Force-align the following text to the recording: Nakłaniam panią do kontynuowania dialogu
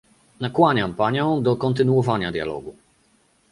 Nakłaniam 0.39 0.93
panią 0.93 1.43
do 1.43 1.55
kontynuowania 1.55 2.31
dialogu 2.31 2.75